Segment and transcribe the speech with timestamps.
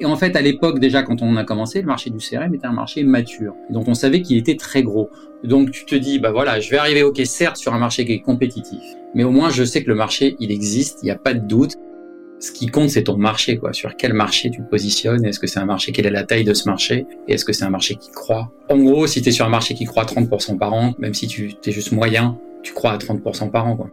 [0.00, 2.66] Et en fait, à l'époque, déjà, quand on a commencé, le marché du CRM était
[2.66, 3.54] un marché mature.
[3.68, 5.10] Donc, on savait qu'il était très gros.
[5.42, 8.12] Donc, tu te dis, bah voilà, je vais arriver, ok, certes, sur un marché qui
[8.12, 8.80] est compétitif.
[9.14, 11.44] Mais au moins, je sais que le marché, il existe, il n'y a pas de
[11.46, 11.74] doute.
[12.40, 13.72] Ce qui compte, c'est ton marché, quoi.
[13.72, 15.24] Sur quel marché tu te positionnes?
[15.24, 15.90] Est-ce que c'est un marché?
[15.90, 17.04] Quelle est la taille de ce marché?
[17.26, 18.52] Et est-ce que c'est un marché qui croît?
[18.70, 21.26] En gros, si tu es sur un marché qui croît 30% par an, même si
[21.26, 23.90] tu es juste moyen, tu crois à 30% par an, quoi.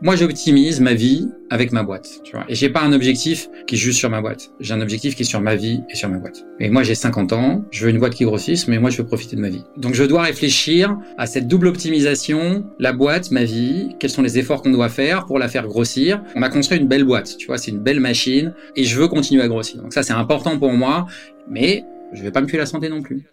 [0.00, 2.44] Moi, j'optimise ma vie avec ma boîte, tu vois.
[2.48, 4.52] Et j'ai pas un objectif qui est juste sur ma boîte.
[4.60, 6.46] J'ai un objectif qui est sur ma vie et sur ma boîte.
[6.60, 9.06] Et moi, j'ai 50 ans, je veux une boîte qui grossisse, mais moi, je veux
[9.06, 9.64] profiter de ma vie.
[9.76, 14.38] Donc, je dois réfléchir à cette double optimisation, la boîte, ma vie, quels sont les
[14.38, 16.22] efforts qu'on doit faire pour la faire grossir.
[16.36, 19.08] On a construit une belle boîte, tu vois, c'est une belle machine et je veux
[19.08, 19.82] continuer à grossir.
[19.82, 21.06] Donc ça, c'est important pour moi,
[21.50, 23.24] mais je vais pas me tuer la santé non plus.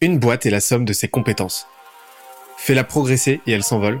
[0.00, 1.66] Une boîte est la somme de ses compétences.
[2.58, 4.00] Fais-la progresser et elle s'envole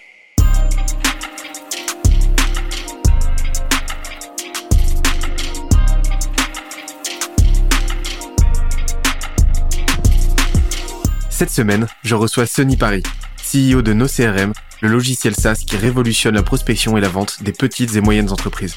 [11.41, 13.01] Cette semaine, je reçois Sonny Paris,
[13.37, 17.95] CEO de NoCRM, le logiciel SaaS qui révolutionne la prospection et la vente des petites
[17.95, 18.75] et moyennes entreprises.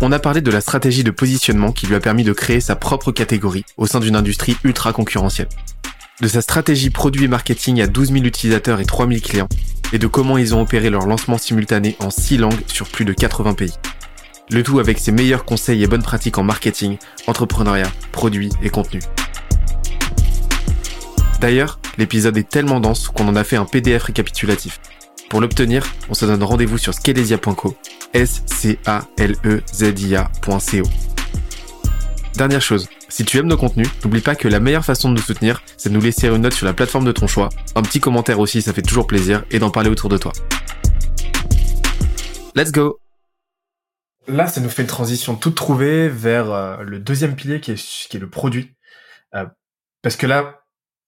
[0.00, 2.74] On a parlé de la stratégie de positionnement qui lui a permis de créer sa
[2.74, 5.50] propre catégorie au sein d'une industrie ultra concurrentielle.
[6.20, 9.48] De sa stratégie produit et marketing à 12 000 utilisateurs et 3 000 clients,
[9.92, 13.12] et de comment ils ont opéré leur lancement simultané en 6 langues sur plus de
[13.12, 13.74] 80 pays.
[14.50, 18.98] Le tout avec ses meilleurs conseils et bonnes pratiques en marketing, entrepreneuriat, produits et contenu.
[21.44, 24.80] D'ailleurs, l'épisode est tellement dense qu'on en a fait un PDF récapitulatif.
[25.28, 27.76] Pour l'obtenir, on se donne rendez-vous sur scalesia.co,
[28.14, 30.88] s c a l e z i a.co.
[32.34, 35.20] Dernière chose, si tu aimes nos contenus, n'oublie pas que la meilleure façon de nous
[35.20, 38.00] soutenir, c'est de nous laisser une note sur la plateforme de ton choix, un petit
[38.00, 40.32] commentaire aussi, ça fait toujours plaisir, et d'en parler autour de toi.
[42.54, 43.00] Let's go
[44.28, 48.08] Là, ça nous fait une transition toute trouvée vers euh, le deuxième pilier qui est,
[48.08, 48.74] qui est le produit.
[49.34, 49.44] Euh,
[50.00, 50.63] parce que là,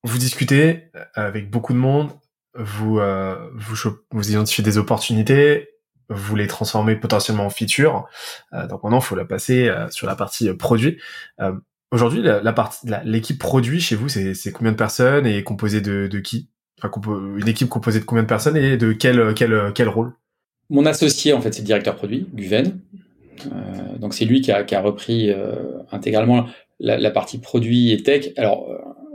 [0.07, 2.11] vous discutez euh, avec beaucoup de monde,
[2.55, 3.77] vous euh, vous,
[4.13, 5.69] vous identifiez des opportunités,
[6.09, 8.07] vous les transformez potentiellement en features.
[8.53, 10.99] Euh, donc maintenant, il faut la passer sur la partie produit.
[11.93, 16.19] Aujourd'hui, la, partie, l'équipe produit chez vous, c'est combien de personnes et composée de, de
[16.19, 16.49] qui?
[16.83, 16.91] Enfin,
[17.39, 20.13] une équipe composée de combien de personnes et de quel quel quel rôle?
[20.69, 22.81] Mon associé, en fait, c'est le directeur produit, Guven.
[23.47, 25.33] Euh, donc c'est lui qui a, qui a repris
[25.91, 26.47] intégralement
[26.81, 28.31] la, la, partie produit et tech.
[28.37, 28.69] Alors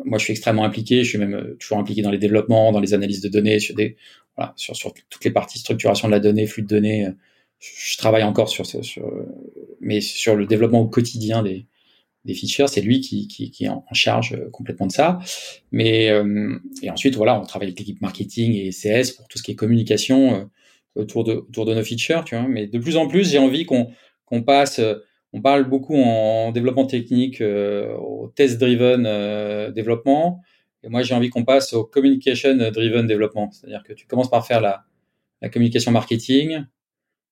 [0.05, 1.03] moi, je suis extrêmement impliqué.
[1.03, 3.75] Je suis même euh, toujours impliqué dans les développements, dans les analyses de données, sur
[3.75, 3.97] des,
[4.35, 7.07] voilà, sur, sur toutes les parties structuration de la donnée, flux de données.
[7.59, 8.83] Je travaille encore sur, sur
[9.79, 11.67] mais sur le développement au quotidien des,
[12.25, 15.19] des features, c'est lui qui, qui, qui, est en charge euh, complètement de ça.
[15.71, 19.43] Mais euh, et ensuite, voilà, on travaille avec l'équipe marketing et CS pour tout ce
[19.43, 20.49] qui est communication
[20.95, 22.47] autour de autour de nos features, tu vois.
[22.47, 23.91] Mais de plus en plus, j'ai envie qu'on
[24.25, 24.79] qu'on passe
[25.33, 30.41] on parle beaucoup en développement technique euh, au test-driven euh, développement.
[30.83, 33.51] Et moi, j'ai envie qu'on passe au communication-driven développement.
[33.51, 34.83] C'est-à-dire que tu commences par faire la,
[35.41, 36.63] la communication marketing,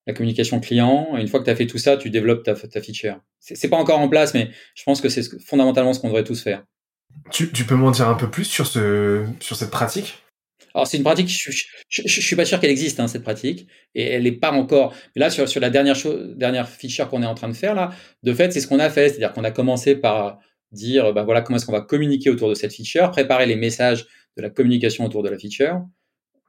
[0.08, 1.18] la communication client.
[1.18, 3.20] Et une fois que tu as fait tout ça, tu développes ta, ta feature.
[3.40, 6.42] C'est pas encore en place, mais je pense que c'est fondamentalement ce qu'on devrait tous
[6.42, 6.64] faire.
[7.32, 10.24] Tu, tu peux m'en dire un peu plus sur, ce, sur cette pratique?
[10.74, 11.52] Alors c'est une pratique, je,
[11.90, 14.94] je, suis pas sûr qu'elle existe hein, cette pratique, et elle n'est pas encore.
[15.16, 17.92] là sur, sur la dernière chose, dernière feature qu'on est en train de faire là,
[18.24, 20.40] de fait c'est ce qu'on a fait, c'est-à-dire qu'on a commencé par
[20.72, 24.06] dire ben voilà comment est-ce qu'on va communiquer autour de cette feature, préparer les messages
[24.38, 25.82] de la communication autour de la feature,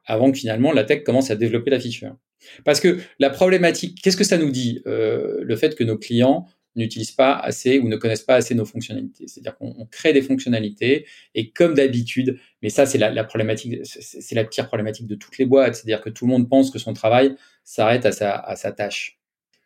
[0.05, 2.15] avant que finalement la tech commence à développer la feature.
[2.65, 6.47] Parce que la problématique, qu'est-ce que ça nous dit euh, Le fait que nos clients
[6.75, 9.27] n'utilisent pas assez ou ne connaissent pas assez nos fonctionnalités.
[9.27, 14.45] C'est-à-dire qu'on crée des fonctionnalités et comme d'habitude, mais ça c'est la, problématique, c'est la
[14.45, 17.35] pire problématique de toutes les boîtes, c'est-à-dire que tout le monde pense que son travail
[17.63, 19.19] s'arrête à sa, tâche.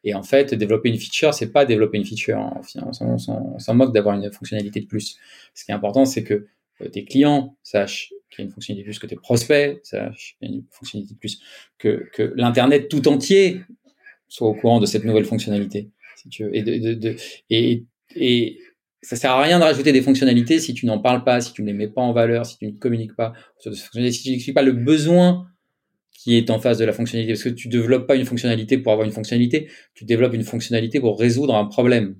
[0.03, 2.39] Et en fait, développer une feature, c'est pas développer une feature.
[3.01, 5.17] On s'en moque d'avoir une fonctionnalité de plus.
[5.55, 6.47] Ce qui est important, c'est que
[6.81, 10.35] euh, tes clients sachent qu'il y a une fonctionnalité de plus, que tes prospects sachent
[10.37, 11.41] qu'il y a une fonctionnalité de plus,
[11.79, 13.61] que l'Internet tout entier
[14.27, 15.89] soit au courant de cette nouvelle fonctionnalité.
[16.53, 17.15] Et, de, de,
[19.01, 21.61] ça sert à rien de rajouter des fonctionnalités si tu n'en parles pas, si tu
[21.61, 24.63] ne les mets pas en valeur, si tu ne communiques pas si tu n'expliques pas
[24.63, 25.47] le besoin
[26.11, 27.33] qui est en face de la fonctionnalité.
[27.33, 30.99] Parce que tu développes pas une fonctionnalité pour avoir une fonctionnalité, tu développes une fonctionnalité
[30.99, 32.15] pour résoudre un problème.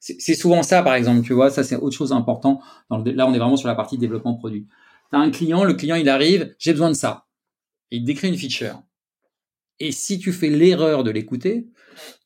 [0.00, 2.60] C'est souvent ça, par exemple, tu vois, ça c'est autre chose important.
[2.90, 4.66] là, on est vraiment sur la partie développement produit.
[5.10, 7.26] Tu as un client, le client il arrive, j'ai besoin de ça.
[7.90, 8.82] il décrit une feature.
[9.80, 11.66] Et si tu fais l'erreur de l'écouter,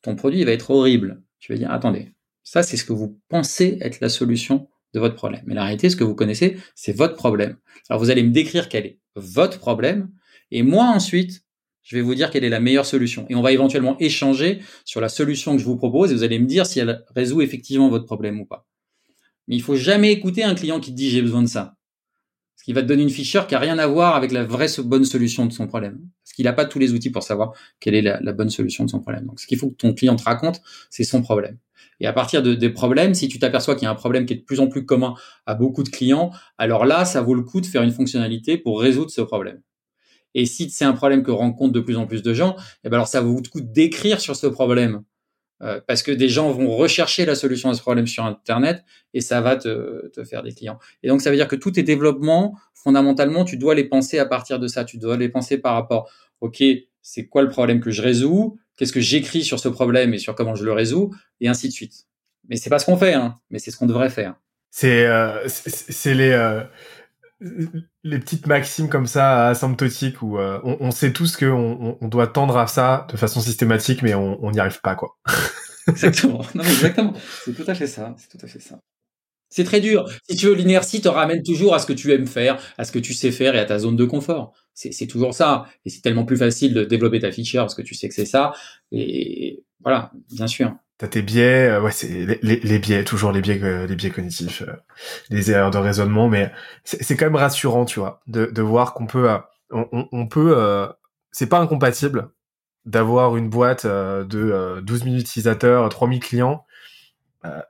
[0.01, 1.21] ton produit va être horrible.
[1.39, 2.13] Tu vas dire, attendez,
[2.43, 5.43] ça c'est ce que vous pensez être la solution de votre problème.
[5.45, 7.57] Mais la réalité, ce que vous connaissez, c'est votre problème.
[7.89, 10.09] Alors vous allez me décrire quel est votre problème,
[10.51, 11.43] et moi ensuite,
[11.83, 13.25] je vais vous dire quelle est la meilleure solution.
[13.29, 16.37] Et on va éventuellement échanger sur la solution que je vous propose et vous allez
[16.37, 18.67] me dire si elle résout effectivement votre problème ou pas.
[19.47, 21.75] Mais il faut jamais écouter un client qui te dit j'ai besoin de ça.
[22.59, 24.67] Parce qu'il va te donner une feature qui a rien à voir avec la vraie
[24.83, 25.97] bonne solution de son problème.
[26.25, 28.89] Parce qu'il n'a pas tous les outils pour savoir quelle est la, bonne solution de
[28.89, 29.27] son problème.
[29.27, 31.57] Donc ce qu'il faut que ton client te raconte, c'est son problème.
[32.01, 34.33] Et à partir de, des problèmes, si tu t'aperçois qu'il y a un problème qui
[34.33, 35.13] est de plus en plus commun
[35.45, 38.81] à beaucoup de clients, alors là, ça vaut le coup de faire une fonctionnalité pour
[38.81, 39.61] résoudre ce problème.
[40.35, 42.97] Et si c'est un problème que rencontrent de plus en plus de gens, eh ben
[42.97, 45.03] alors ça vaut le coup d'écrire sur ce problème.
[45.61, 49.19] Euh, parce que des gens vont rechercher la solution à ce problème sur Internet et
[49.19, 50.79] ça va te, te, faire des clients.
[51.03, 54.25] Et donc ça veut dire que tous tes développements, fondamentalement, tu dois les penser à
[54.25, 54.85] partir de ça.
[54.85, 56.09] Tu dois les penser par rapport,
[56.39, 56.63] OK,
[57.01, 58.57] c'est quoi le problème que je résous?
[58.77, 61.13] Qu'est-ce que j'écris sur ce problème et sur comment je le résous?
[61.41, 62.05] Et ainsi de suite.
[62.47, 64.35] Mais c'est pas ce qu'on fait, hein, mais c'est ce qu'on devrait faire.
[64.71, 65.45] C'est euh,
[66.05, 66.63] les euh,
[67.41, 72.57] les petites maximes comme ça asymptotiques où euh, on, sait tous qu'on on, doit tendre
[72.57, 75.17] à ça de façon systématique, mais on n'y arrive pas, quoi.
[75.87, 76.41] exactement.
[76.53, 77.13] Non, exactement.
[77.45, 78.15] C'est tout à fait ça.
[78.17, 78.79] C'est tout à fait ça.
[79.49, 80.07] C'est très dur.
[80.29, 82.91] Si tu veux, l'inertie te ramène toujours à ce que tu aimes faire, à ce
[82.91, 84.53] que tu sais faire et à ta zone de confort.
[84.91, 85.65] C'est toujours ça.
[85.85, 88.25] Et c'est tellement plus facile de développer ta feature parce que tu sais que c'est
[88.25, 88.53] ça.
[88.93, 90.73] Et voilà, bien sûr.
[90.99, 94.73] T'as tes biais, euh, ouais, c'est les, biais, toujours les biais, les biais cognitifs, euh,
[95.29, 96.51] les erreurs de raisonnement, mais
[96.83, 99.37] c'est quand même rassurant, tu vois, de, de voir qu'on peut, euh,
[99.71, 100.89] on, on, peut,
[101.31, 102.31] c'est pas incompatible
[102.85, 106.65] d'avoir une boîte de 12 000 utilisateurs, 3000 clients,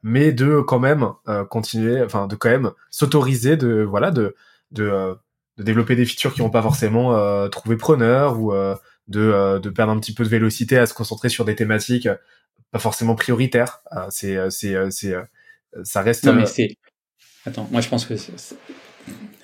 [0.02, 1.10] mais de quand même
[1.52, 4.36] continuer, enfin, de quand même s'autoriser de, voilà, de,
[4.72, 5.16] de,
[5.60, 8.52] de développer des features qui n'ont pas forcément trouvé preneur ou
[9.08, 12.08] de, de perdre un petit peu de vélocité à se concentrer sur des thématiques
[12.72, 13.82] pas forcément prioritaire.
[13.96, 15.16] Euh, c'est, euh, c'est, euh, c'est,
[15.84, 16.26] ça reste.
[16.26, 16.78] Non, mais c'est.
[17.46, 18.16] Attends, moi je pense que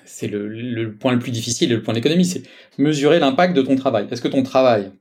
[0.05, 2.43] c'est le, le, point le plus difficile le point d'économie, c'est
[2.77, 4.07] mesurer l'impact de ton travail.
[4.11, 4.91] Est-ce que ton travail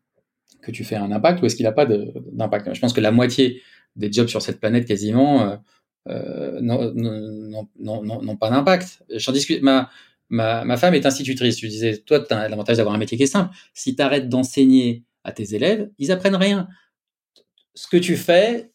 [0.62, 2.72] que tu fais a un impact ou est-ce qu'il n'a pas d'impact?
[2.72, 3.62] Je pense que la moitié
[3.96, 5.58] des jobs sur cette planète quasiment
[6.08, 9.02] euh, n'ont pas d'impact.
[9.10, 9.62] J'en discute.
[9.62, 9.90] Ma,
[10.34, 11.56] ma, femme est institutrice.
[11.56, 13.54] Tu disais, toi, tu as l'avantage d'avoir un métier qui est simple.
[13.72, 16.69] Si tu arrêtes d'enseigner à tes élèves, ils apprennent rien
[17.75, 18.70] ce que tu fais,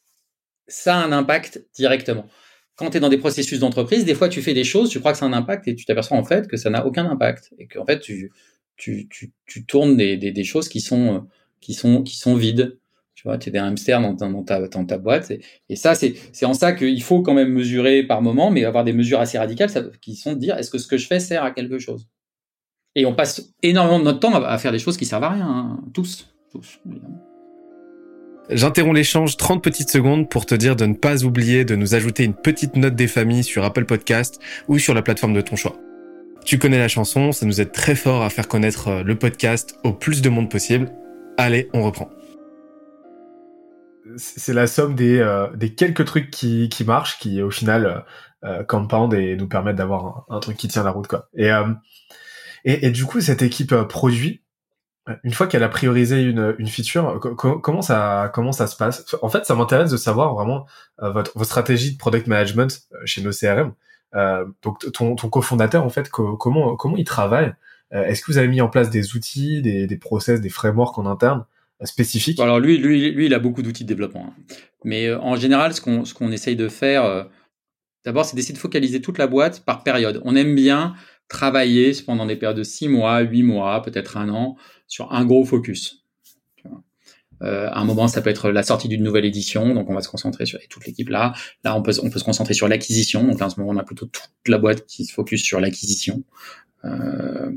[0.67, 2.27] ça a un impact directement.
[2.75, 5.11] Quand tu es dans des processus d'entreprise, des fois tu fais des choses, tu crois
[5.11, 7.53] que ça a un impact et tu t'aperçois en fait que ça n'a aucun impact
[7.57, 8.31] et qu'en fait tu,
[8.77, 11.27] tu, tu, tu tournes des, des, des, choses qui sont,
[11.59, 12.78] qui sont, qui sont vides.
[13.19, 15.29] Tu vois, tu es des hamsters dans, dans, ta, boîte.
[15.67, 18.93] Et, ça, c'est en ça qu'il faut quand même mesurer par moment, mais avoir des
[18.93, 19.69] mesures assez radicales
[19.99, 22.07] qui sont de dire est-ce que ce que je fais sert à quelque chose?
[22.95, 25.45] Et on passe énormément de notre temps à, faire des choses qui servent à rien,
[25.45, 25.83] hein.
[25.93, 26.79] tous, tous.
[28.49, 32.23] J'interromps l'échange 30 petites secondes pour te dire de ne pas oublier de nous ajouter
[32.23, 34.39] une petite note des familles sur Apple Podcast
[34.69, 35.75] ou sur la plateforme de ton choix.
[36.45, 39.75] Tu connais la chanson, ça nous aide très fort à faire connaître euh, le podcast
[39.83, 40.89] au plus de monde possible.
[41.37, 42.09] Allez, on reprend.
[44.17, 48.05] C'est la somme des, euh, des quelques trucs qui, qui marchent, qui au final
[48.43, 51.07] euh, compound et nous permettent d'avoir un, truc qui tient la route.
[51.07, 51.29] quoi.
[51.35, 51.49] Et,
[52.65, 54.43] et, et, du coup, cette équipe produit,
[55.23, 59.15] une fois qu'elle a priorisé une, une feature, comment ça comment ça se passe?
[59.21, 60.65] En fait, ça m'intéresse de savoir vraiment
[61.01, 63.73] euh, votre, votre stratégie de product management euh, chez nos CRM.
[64.15, 67.53] Euh, donc ton, ton cofondateur, en fait, comment comment il travaille?
[67.91, 71.07] Est-ce que vous avez mis en place des outils, des, des process, des frameworks en
[71.07, 71.45] interne
[71.83, 74.27] spécifiques Alors lui, lui, lui, il a beaucoup d'outils de développement.
[74.27, 74.55] Hein.
[74.83, 77.27] Mais en général, ce qu'on ce qu'on essaye de faire,
[78.05, 80.21] d'abord, c'est d'essayer de focaliser toute la boîte par période.
[80.25, 80.95] On aime bien
[81.27, 84.57] travailler pendant des périodes de six mois, huit mois, peut-être un an,
[84.87, 85.99] sur un gros focus.
[87.41, 90.01] Euh, à un moment, ça peut être la sortie d'une nouvelle édition, donc on va
[90.01, 91.33] se concentrer sur toute l'équipe là.
[91.63, 93.23] Là, on peut, on peut se concentrer sur l'acquisition.
[93.23, 95.59] Donc là, en ce moment, on a plutôt toute la boîte qui se focus sur
[95.59, 96.23] l'acquisition.
[96.85, 97.51] Euh,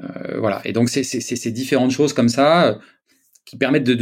[0.00, 0.62] euh, voilà.
[0.64, 2.78] Et donc, c'est ces différentes choses comme ça euh,
[3.48, 3.94] qui permettent de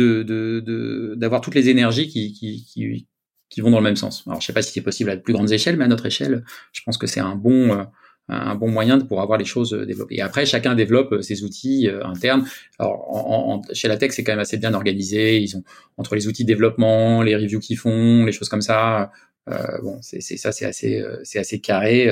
[1.14, 3.06] d'avoir de, de, toutes les énergies qui, qui, qui,
[3.48, 4.24] qui, vont dans le même sens.
[4.26, 6.06] Alors, je sais pas si c'est possible à de plus grandes échelles, mais à notre
[6.06, 7.84] échelle, je pense que c'est un bon euh,
[8.28, 10.16] un bon moyen pour avoir les choses euh, développées.
[10.16, 12.44] Et après, chacun développe euh, ses outils internes.
[12.80, 15.38] Alors, chez la tech, c'est quand même assez bien organisé.
[15.38, 15.62] Ils ont
[15.96, 19.12] entre les outils de développement, les reviews qu'ils font, les choses comme ça.
[19.48, 22.10] Euh, bon, c'est ça, c'est assez, c'est assez carré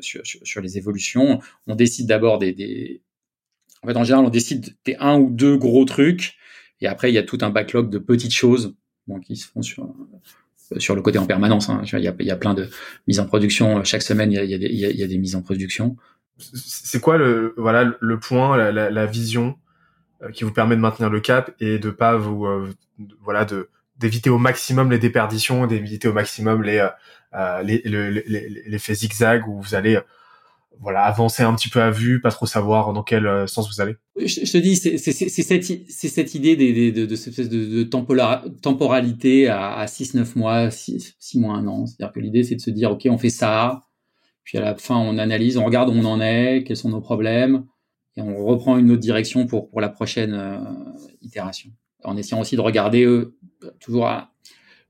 [0.00, 1.38] sur, sur, sur, les évolutions.
[1.68, 3.02] On décide d'abord des, des
[3.84, 6.36] En fait, en général, on décide des un ou deux gros trucs,
[6.80, 8.74] et après, il y a tout un backlog de petites choses
[9.26, 9.94] qui se font sur
[10.78, 11.68] sur le côté en permanence.
[11.68, 11.82] Hein.
[11.92, 12.68] Il, y a, il y a plein de
[13.06, 14.32] mises en production chaque semaine.
[14.32, 15.96] Il y a, des, mises en production.
[16.38, 19.56] C'est quoi le voilà le point, la, vision
[20.22, 22.72] euh, qui vous permet de maintenir le cap et de pas vous euh,
[23.20, 26.88] voilà de d'éviter au maximum les déperditions, d'éviter au maximum les euh,
[27.34, 27.82] euh les,
[28.66, 29.98] l'effet zigzag où vous allez
[30.80, 33.96] voilà avancer un petit peu à vue, pas trop savoir dans quel sens vous allez.
[34.16, 37.82] Je, te dis, c'est cette, cette idée de, de,
[38.60, 41.86] temporalité à, 6-9 mois, 6, 6 mois, un an.
[41.86, 43.86] C'est-à-dire que l'idée, c'est de se dire, OK, on fait ça,
[44.44, 47.00] puis à la fin, on analyse, on regarde où on en est, quels sont nos
[47.00, 47.64] problèmes,
[48.16, 50.58] et on reprend une autre direction pour, pour la prochaine euh,
[51.22, 51.70] itération.
[52.04, 53.34] En essayant aussi de regarder euh,
[53.80, 54.30] toujours à...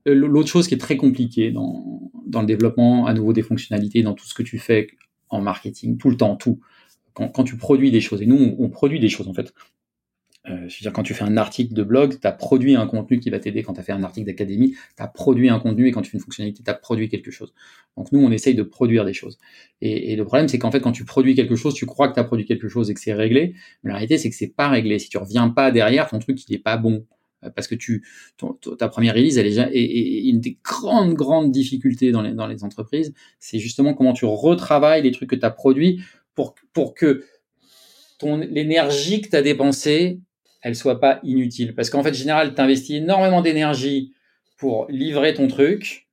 [0.05, 4.13] L'autre chose qui est très compliquée dans, dans le développement, à nouveau des fonctionnalités, dans
[4.13, 4.87] tout ce que tu fais
[5.29, 6.59] en marketing, tout le temps, tout.
[7.13, 9.53] Quand, tu produis des choses, et nous, on, on produit des choses en fait.
[10.47, 12.85] Euh, je veux dire, quand tu fais un article de blog, tu as produit un
[12.85, 13.63] contenu qui va t'aider.
[13.63, 16.11] Quand tu as fait un article d'académie, tu as produit un contenu et quand tu
[16.11, 17.53] fais une fonctionnalité, tu as produit quelque chose.
[17.97, 19.39] Donc nous, on essaye de produire des choses.
[19.81, 22.13] Et, et le problème, c'est qu'en fait, quand tu produis quelque chose, tu crois que
[22.13, 23.55] tu as produit quelque chose et que c'est réglé.
[23.83, 24.99] Mais la réalité, c'est que c'est pas réglé.
[24.99, 27.05] Si tu reviens pas derrière, ton truc, il est pas bon.
[27.43, 28.05] Euh, parce que tu,
[28.77, 33.93] ta première release, elle est une des grandes, grandes difficultés dans les, entreprises, c'est justement
[33.93, 36.01] comment tu retravailles les trucs que tu as produits
[36.33, 37.23] pour, pour que
[38.21, 40.19] l'énergie que tu as dépensée,
[40.61, 41.75] elle soit pas inutile.
[41.75, 44.13] Parce qu'en fait, général, tu investis énormément d'énergie
[44.57, 46.07] pour livrer ton truc.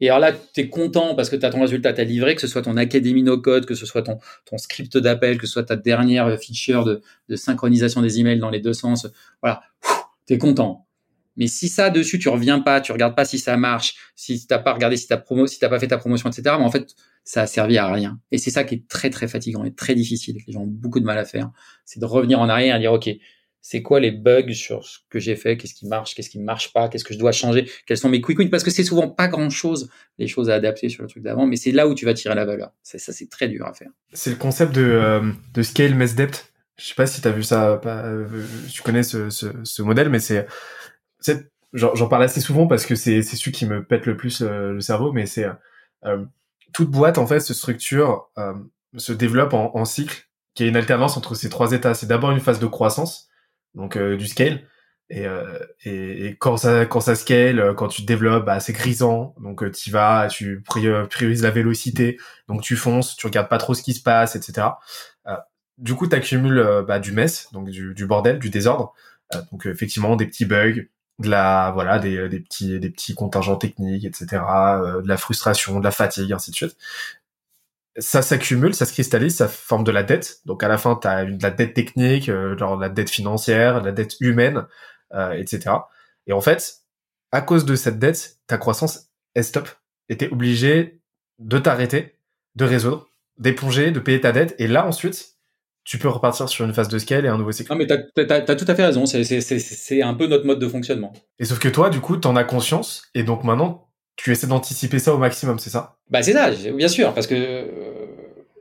[0.00, 2.34] Et alors là, tu es content parce que tu as ton résultat, tu as livré,
[2.34, 4.18] que ce soit ton académie no code, que ce soit ton,
[4.58, 7.00] script d'appel, que ce soit ta dernière feature de,
[7.34, 9.08] synchronisation des emails dans les deux sens.
[9.42, 9.62] Voilà,
[10.34, 10.86] es content.
[11.36, 14.58] Mais si ça dessus, tu reviens pas, tu regardes pas si ça marche, si t'as
[14.58, 16.56] pas regardé si ta promo, si t'as pas fait ta promotion, etc.
[16.58, 18.18] Mais en fait, ça a servi à rien.
[18.30, 20.38] Et c'est ça qui est très très fatigant et très difficile.
[20.46, 21.50] Les gens ont beaucoup de mal à faire.
[21.84, 23.10] C'est de revenir en arrière et dire ok,
[23.68, 26.44] c'est quoi les bugs sur ce que j'ai fait, qu'est-ce qui marche, qu'est-ce qui ne
[26.44, 28.84] marche pas, qu'est-ce que je dois changer, quels sont mes quick wins, parce que c'est
[28.84, 31.94] souvent pas grand-chose les choses à adapter sur le truc d'avant, mais c'est là où
[31.96, 32.72] tu vas tirer la valeur.
[32.84, 33.90] Ça, ça c'est très dur à faire.
[34.12, 36.52] C'est le concept de, euh, de scale mess depth.
[36.76, 38.26] Je sais pas si tu as vu ça, euh,
[38.70, 40.46] tu connais ce, ce, ce modèle, mais c'est,
[41.72, 44.80] j'en parle assez souvent parce que c'est celui qui me pète le plus euh, le
[44.80, 45.46] cerveau, mais c'est
[46.72, 48.30] toute boîte en fait se structure,
[48.96, 51.94] se développe en, en cycle, qui est une alternance entre ces trois états.
[51.94, 53.28] C'est d'abord une phase de croissance
[53.76, 54.62] donc euh, du scale.
[55.08, 58.58] Et, euh, et, et, quand ça quand ça scale, euh, quand tu te développes, bah,
[58.58, 59.36] c'est grisant.
[59.40, 62.18] Donc tu vas, tu priorises la vélocité,
[62.48, 64.68] donc tu fonces, tu regardes pas trop ce qui se passe, etc.
[65.78, 68.94] du coup, tu accumules bah, du mess, donc du, du bordel, du désordre.
[69.52, 70.84] donc effectivement, des petits bugs,
[71.18, 74.26] de la voilà, des, des petits des petits contingents techniques, etc.
[74.32, 76.76] de la frustration, de la fatigue, ainsi de suite
[77.98, 80.40] ça s'accumule, ça se cristallise, ça forme de la dette.
[80.44, 83.10] Donc à la fin, tu as de la dette technique, euh, genre de la dette
[83.10, 84.66] financière, de la dette humaine,
[85.14, 85.74] euh, etc.
[86.26, 86.82] Et en fait,
[87.32, 89.68] à cause de cette dette, ta croissance est stop.
[90.08, 91.00] Et t'es obligé
[91.38, 92.18] de t'arrêter,
[92.54, 94.54] de résoudre, d'éponger, de payer ta dette.
[94.58, 95.35] Et là, ensuite,
[95.86, 97.70] tu peux repartir sur une phase de scale et un nouveau cycle.
[97.72, 99.06] Non, mais t'as as, tout à fait raison.
[99.06, 101.12] C'est un peu notre mode de fonctionnement.
[101.38, 103.04] Et sauf que toi, du coup, t'en as conscience.
[103.14, 105.96] Et donc maintenant, tu essaies d'anticiper ça au maximum, c'est ça?
[106.10, 108.06] Bah c'est ça, bien sûr, parce que euh,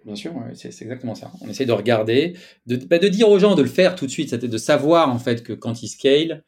[0.05, 1.31] bien sûr, c'est exactement ça.
[1.41, 2.35] On essaie de regarder,
[2.67, 5.09] de, bah, de dire aux gens de le faire tout de suite, c'était de savoir
[5.09, 6.43] en fait que quand ils scale,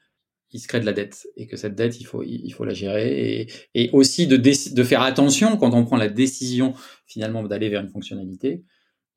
[0.52, 2.74] ils se créent de la dette et que cette dette, il faut il faut la
[2.74, 6.74] gérer et, et aussi de, de faire attention quand on prend la décision
[7.08, 8.64] finalement d'aller vers une fonctionnalité,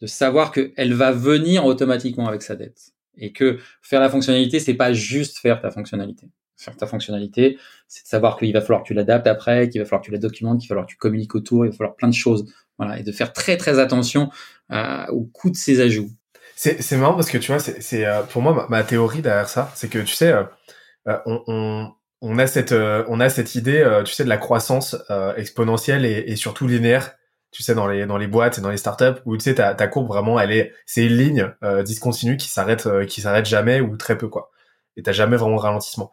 [0.00, 4.74] de savoir qu'elle va venir automatiquement avec sa dette et que faire la fonctionnalité, c'est
[4.74, 6.28] pas juste faire ta fonctionnalité
[6.60, 9.86] faire ta fonctionnalité, c'est de savoir qu'il va falloir que tu l'adaptes après, qu'il va
[9.86, 11.96] falloir que tu la documentes, qu'il va falloir que tu communiques autour, il va falloir
[11.96, 12.52] plein de choses.
[12.78, 14.30] Voilà, et de faire très très attention
[14.70, 16.10] euh, au coût de ces ajouts.
[16.56, 19.88] C'est marrant parce que tu vois, c'est euh, pour moi ma, théorie derrière ça, c'est
[19.88, 24.24] que tu sais, euh, on, on, on, a cette on a cette idée, tu sais,
[24.24, 24.96] de la croissance
[25.36, 27.14] exponentielle et, et, surtout linéaire.
[27.52, 29.74] Tu sais, dans les dans les boîtes et dans les startups où tu sais ta,
[29.74, 31.52] ta courbe vraiment, elle est c'est une ligne
[31.84, 34.50] discontinue qui s'arrête qui s'arrête jamais ou très peu quoi.
[34.96, 36.12] Et t'as jamais vraiment de ralentissement.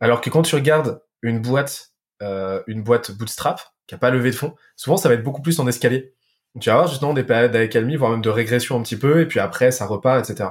[0.00, 4.30] Alors que quand tu regardes une boîte, euh, une boîte bootstrap qui a pas levé
[4.30, 6.14] de fonds, souvent ça va être beaucoup plus en escalier.
[6.60, 9.26] Tu vas avoir justement des périodes d'accalmie, voire même de régression un petit peu, et
[9.26, 10.50] puis après ça repart, etc.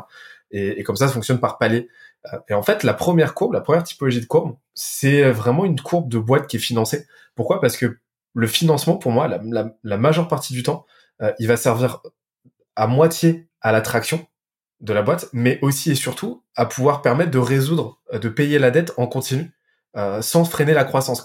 [0.52, 1.90] Et, comme ça, ça fonctionne par palier.
[2.34, 5.80] Euh, et en fait, la première courbe, la première typologie de courbe, c'est vraiment une
[5.80, 7.06] courbe de boîte qui est financée.
[7.36, 7.62] Pourquoi?
[7.62, 8.00] Parce que
[8.40, 10.86] le financement, pour moi, la, majeure partie du temps,
[11.22, 12.02] euh, il va servir
[12.76, 14.26] à moitié à l'attraction,
[14.80, 18.60] de la boîte, mais aussi et surtout à pouvoir permettre de résoudre, euh, de payer
[18.60, 19.52] la dette en continu,
[19.98, 21.22] euh, sans freiner la croissance.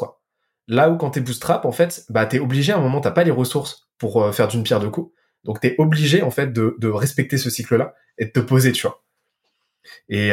[0.66, 3.23] Là où quand t'es bootstrap, en fait, bah t'es obligé à un moment, t'as pas
[3.23, 7.38] les ressources pour faire d'une pierre deux coups, donc t'es obligé en fait de, respecter
[7.38, 9.04] ce cycle-là et de te poser, tu vois.
[10.09, 10.30] Et,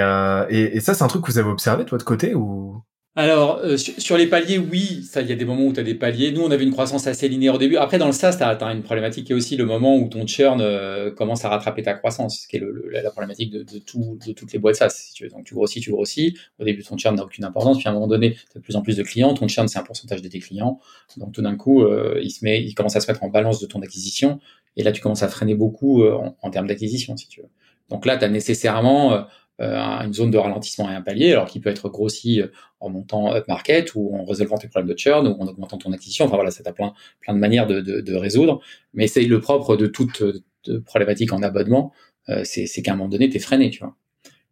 [0.79, 2.81] ça, c'est un truc que vous avez observé de votre côté ou?
[3.13, 5.83] Alors, euh, sur, les paliers, oui, ça, il y a des moments où tu as
[5.83, 6.31] des paliers.
[6.31, 7.75] Nous, on avait une croissance assez linéaire au début.
[7.75, 10.25] Après, dans le SaaS, tu as, une problématique qui est aussi le moment où ton
[10.25, 14.17] churn euh, commence à rattraper ta croissance, qui est le, la problématique de, de, tout,
[14.25, 14.91] de toutes les boîtes SaaS.
[14.91, 15.29] Si tu veux.
[15.29, 16.37] Donc, tu grossis, tu grossis.
[16.57, 17.79] Au début, ton churn n'a aucune importance.
[17.79, 19.33] Puis, à un moment donné, tu as de plus en plus de clients.
[19.33, 20.79] Ton churn, c'est un pourcentage de tes clients.
[21.17, 23.59] Donc, tout d'un coup, euh, il, se met, il commence à se mettre en balance
[23.59, 24.39] de ton acquisition.
[24.77, 27.49] Et là, tu commences à freiner beaucoup en, en, termes d'acquisition, si tu veux.
[27.91, 29.21] Donc là, tu as nécessairement euh,
[29.59, 32.47] une zone de ralentissement et un palier, alors qui peut être grossi euh,
[32.79, 35.91] en montant up market ou en résolvant tes problèmes de churn ou en augmentant ton
[35.91, 36.25] acquisition.
[36.25, 38.61] Enfin voilà, ça a plein, plein de manières de, de, de résoudre.
[38.93, 40.23] Mais c'est le propre de toute
[40.63, 41.91] de problématique en abonnement,
[42.29, 43.95] euh, c'est qu'à un moment donné, tu es freiné, tu vois.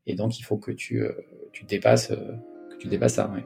[0.08, 1.03] Et donc, il faut que tu,
[1.53, 3.32] tu dépasses, que tu dépasses ça.
[3.32, 3.46] Ouais.